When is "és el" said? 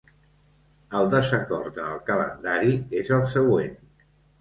3.05-3.25